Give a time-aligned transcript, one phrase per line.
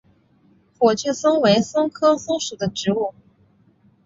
[0.79, 3.13] 火炬松为松科松属的植物。